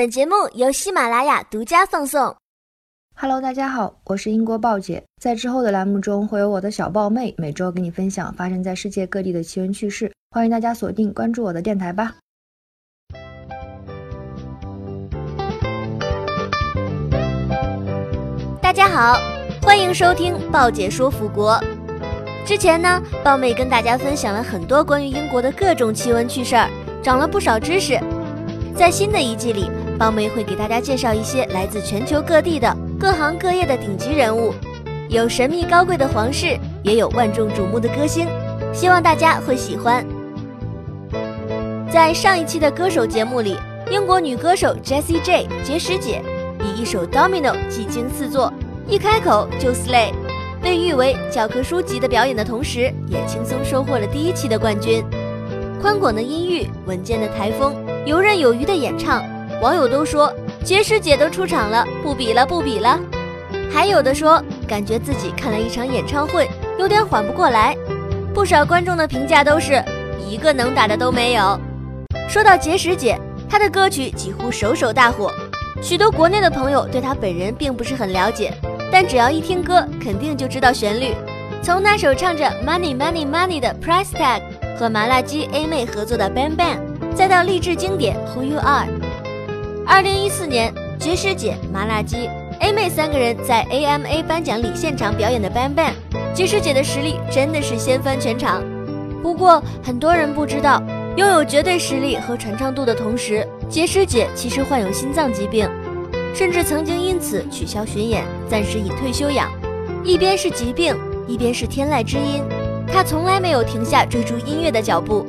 [0.00, 2.34] 本节目由喜马拉雅独家放送。
[3.14, 5.04] Hello，大家好，我是英国豹姐。
[5.20, 10.10] 在之后的栏目中，会有我的小豹妹每周给你分享发生在世界各地的奇闻趣事。
[10.30, 12.14] 欢迎大家锁定关注我的电台吧。
[18.62, 19.20] 大家好，
[19.60, 21.62] 欢迎收听豹姐说福国。
[22.46, 26.70] 之前呢，豹妹跟大家分享了很多关于英国的各种奇闻趣事儿，
[27.02, 28.00] 长了不少知识。
[28.74, 29.70] 在新的一季里，
[30.00, 34.54] 豹妹会给大家介绍一些来自全球各地的各行各业的顶级人物，
[35.10, 38.26] 有神秘高贵的皇室，也有万众瞩目的歌星，
[38.72, 40.02] 希望大家会喜欢。
[41.92, 43.58] 在上一期的歌手节目里，
[43.90, 46.22] 英国女歌手 Jessie J 结石姐
[46.64, 48.50] 以一首 Domino 技惊四座，
[48.88, 50.14] 一开口就 slay，
[50.62, 55.04] 被誉为教科书级的表演的同时，也轻松收获了第一期的冠军。
[55.78, 57.74] 宽广的音域，稳健的台风，
[58.06, 59.22] 游刃有余的演唱，
[59.60, 60.32] 网友都说
[60.64, 62.98] 杰师姐都出场了，不比了，不比了。
[63.72, 66.48] 还有的说感觉自己看了一场演唱会，
[66.78, 67.76] 有点缓不过来。
[68.32, 69.82] 不少观众的评价都是
[70.26, 71.58] 一个能打的都没有。
[72.28, 73.18] 说到结石姐，
[73.48, 75.30] 她的歌曲几乎首首大火，
[75.82, 78.52] 许多国内的朋友对她本人并不是很了解，
[78.90, 81.14] 但只要一听歌，肯定就知道旋律。
[81.62, 84.40] 从那首唱着 Money Money Money 的 Price Tag。
[84.78, 86.78] 和麻辣鸡 A 妹合作的 Bang Bang，
[87.14, 88.88] 再到励志经典 Who You Are。
[89.92, 95.94] 二零一四年，爵士姐、麻辣鸡 A 妹三个人在 AMA 颁奖礼现场表演的 Bang Bang，
[96.32, 98.62] 爵士姐的实力真的是掀翻全场。
[99.20, 100.80] 不过很多人不知道，
[101.16, 105.68] 拥有绝对实力和传唱度的同时，杰师姐其实患有心脏疾病，
[106.32, 109.50] 甚至曾经因此取消巡演，暂时隐退休养。
[110.04, 110.96] 一边是疾病，
[111.26, 112.44] 一边是天籁之音。
[112.86, 115.26] 他从来没有停下追逐音乐的脚步。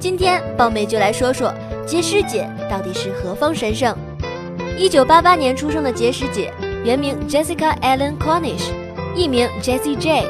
[0.00, 1.52] 今天，豹妹就来说说
[1.84, 3.96] 杰师姐到底是何方神圣。
[4.78, 6.52] 一九八八年出生的杰师姐，
[6.84, 8.70] 原名 Jessica Ellen Cornish，
[9.16, 10.24] 艺名 Jessie J。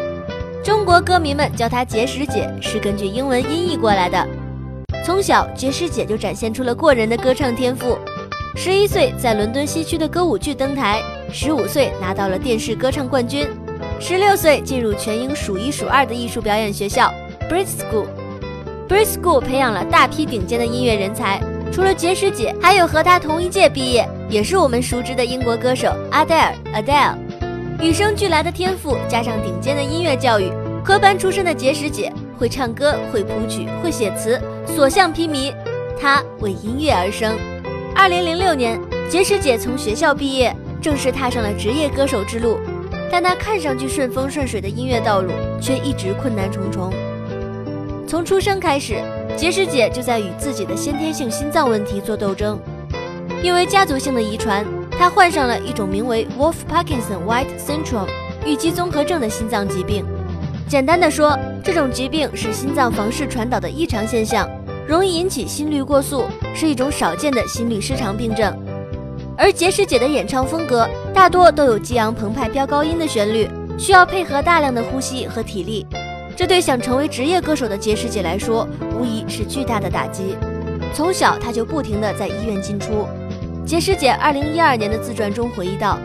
[0.65, 4.27] 中国歌迷们叫她杰师姐，是根据英文音译过来的。
[5.05, 7.99] 从小，杰师姐就展现出了过人的歌唱天赋。
[8.57, 13.47] 十一岁在伦敦西区的歌舞剧登台，十五岁拿到了电视歌唱冠军。
[14.01, 17.13] 十六岁进入全英数一数二的艺术表演学校
[17.51, 18.07] Brit School。
[18.89, 21.39] Brit School 培养了大批顶尖的音乐人才，
[21.71, 26.55] 除了结石姐，还有和她同一届毕业，也是我们熟知的英国歌手阿黛尔。
[26.73, 27.15] Adele，
[27.83, 30.51] 与生俱来的天赋加上顶尖的音乐教育，
[30.83, 35.53] 科班出身的结石姐会唱歌、会谱曲、会写词，所向披靡。
[36.01, 37.37] 她为音乐而生。
[37.95, 42.59] 二零零六年，结石姐从学校毕业，正式踏上了职业歌手之路。
[43.13, 46.91] 但她看上去顺风顺水的音乐道路，却一直困难重重。
[48.09, 49.03] 从出生开始，
[49.37, 52.59] 杰师姐就在与自己的先天性心脏问题做斗争。
[53.43, 58.09] 因为家族性的遗传，她患上了一种名为 Wolf Parkinson White Syndrome（
[58.47, 60.07] 玉肌综合症）的心脏疾病。
[60.67, 64.49] 简单的说，这种疾病是心脏房室传导的异常现象，
[64.87, 68.57] 容易引起心率过速，是一种少见的心律失常病症。
[69.37, 73.47] 而杰师姐的演唱风格大多都有激昂澎湃、飙高音的旋律，
[73.79, 75.87] 需要配合大量的呼吸和体力，
[76.39, 78.65] 这对想成为职业歌手的杰师姐来说，
[78.97, 80.37] 无疑是巨大的打击。
[80.95, 83.09] 从小，她就不停地在医院进出。
[83.67, 85.99] 杰师姐2012年的自传中回忆道：“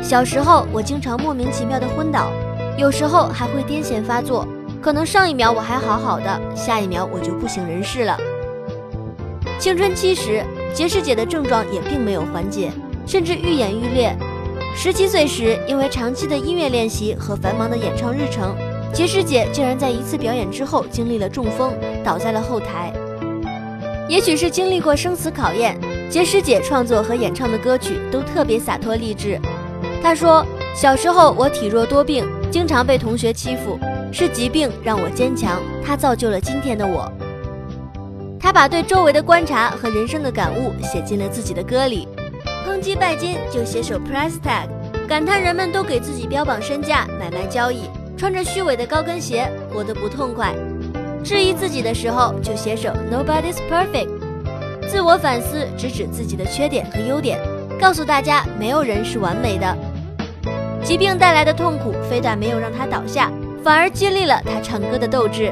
[0.00, 2.30] 小时候，我经常莫名其妙的昏倒，
[2.78, 4.46] 有时候还会癫痫发作，
[4.80, 8.16] 可能上一秒我还好好的，下一秒我就不省人事了。”
[9.58, 10.44] 青春期时。
[10.72, 12.70] 杰师姐的症状也并没有缓解，
[13.04, 14.16] 甚至愈演愈烈。
[14.72, 18.54] 十七岁时，因为长期的音乐练习和繁忙的演唱日程，
[18.92, 21.72] 杰师姐竟然在一次表演之后经历了中风，
[22.04, 22.92] 倒在了后台。
[24.08, 25.78] 也许是经历过生死考验，
[26.10, 29.38] 杰师姐创作和演唱的歌曲都特别洒脱励志。
[30.02, 33.78] 她说：“小时候我体弱多病，经常被同学欺负，
[34.12, 37.10] 是疾病让我坚强，它造就了今天的我。”
[38.40, 42.08] 她把对周围的观察和人生的感悟写进了自己的歌里，
[42.66, 44.66] 抨击拜金就写首 Price Tag，
[45.06, 47.82] 感叹人们都给自己标榜身价买卖交易，
[48.20, 50.54] 穿着虚伪的高跟鞋活得不痛快，
[51.24, 54.10] 质疑自己的时候就写首 Nobody's Perfect，
[54.86, 57.40] 自我反思直指自己的缺点和优点，
[57.80, 59.74] 告诉大家没有人是完美的。
[60.84, 63.32] 疾病带来的痛苦非但没有让他倒下，
[63.64, 65.50] 反而激励了他唱歌的斗志。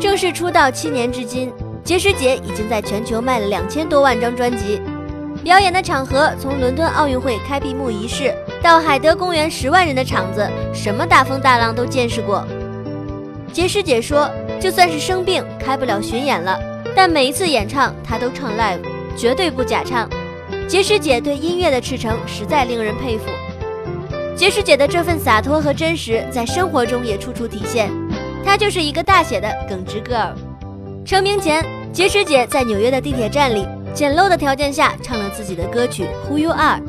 [0.00, 1.52] 正式出道七年至今。
[1.84, 4.82] 杰师姐已经在全球卖了两千多万张专辑，
[5.44, 12.44] 表演的场合从伦敦奥运会开闭幕仪式到海德公园十万人的场子，什么大风大浪都见识过。
[13.52, 14.30] 杰师姐说，
[14.60, 16.58] 就算是生病开不了巡演了，
[16.94, 18.80] 但每一次演唱她都唱 live，
[19.16, 20.08] 绝对不假唱。
[20.68, 23.24] 洁石姐对音乐的赤诚实在令人佩服。
[24.34, 27.90] 洁石姐的这份洒脱和真实，在生活中也处处体现。
[28.44, 30.32] 她就是一个大写的耿直 girl。
[31.04, 36.80] 成名前，洁石姐在纽约的地铁站里，简陋的条件下唱了自己的歌曲《Who You Are》，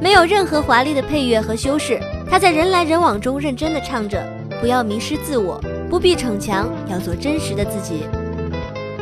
[0.00, 1.98] 没有任何华丽的配乐和修饰。
[2.30, 4.22] 他在人来人往中认真地唱着
[4.60, 8.02] ：“不要迷失自我，不必逞强，要做真实的自己。”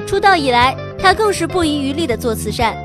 [0.07, 2.77] 出道以来，他更是不遗余力地做慈善。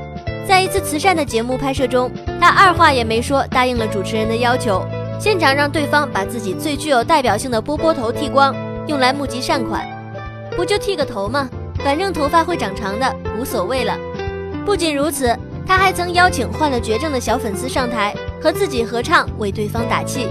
[0.46, 2.10] 在一次慈善的节目拍摄中，
[2.40, 4.84] 他二话也没说，答应了主持人的要求，
[5.20, 8.54] 现场让对方把自己最具有代表性的波波头剃光，
[8.88, 9.86] 用来募集善款。
[10.56, 11.48] 不就剃个头吗？
[11.84, 13.96] 反正头发会长长的，无所谓了。
[14.66, 15.36] 不仅如此，
[15.66, 20.28] 他还曾邀请患了绝症的小粉丝上台和自己合唱，为对方打气，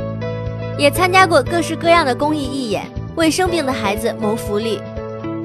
[0.78, 2.86] 也参加过各式各样的公益义演，
[3.16, 4.82] 为生病的孩子谋福利。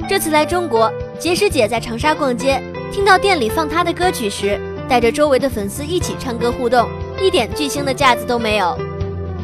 [0.09, 2.63] 这次来中国，结石姐在长沙逛街。
[2.93, 6.89] 听到店里放她的歌曲时，带着周围的粉丝一起唱歌互动，
[7.21, 8.79] 一点巨星的架子都没有。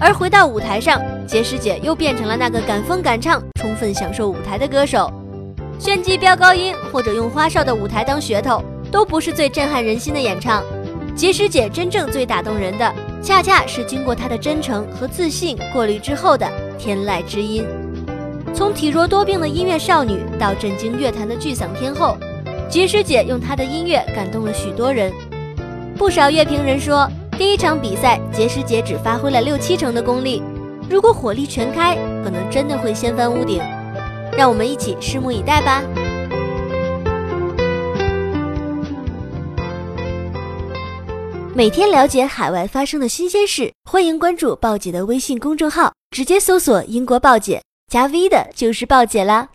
[0.01, 5.13] 而回到舞台上，结石姐又变成了那个敢疯敢唱、充分享受舞台的歌手。
[5.79, 8.63] 炫技飙高音，或者用花哨的舞台当噱头，
[8.93, 10.63] 都不是最震撼人心的演唱。
[11.17, 16.49] 结石姐真正最打动人的，恰恰是经过她的真诚和自信过滤之后的
[16.79, 17.65] 天籁之音。
[18.55, 22.17] 从体弱多病的音乐少女，到震惊乐坛的巨嗓天后。
[22.69, 25.13] 结石姐用她的音乐感动了许多人，
[25.97, 27.07] 不少乐评人说，
[27.37, 30.43] 第一场比赛结石姐只发挥了六七成的功力，
[30.89, 33.61] 如果火力全开，可能真的会掀翻屋顶。
[34.35, 35.83] 让我们一起拭目以待吧。
[41.55, 47.63] 每天了解海外发生的新鲜事，欢迎关注鲍姐的微信公众号，直接搜索“英国鲍姐”，
[47.93, 49.51] 加 V 的就是鲍姐啦。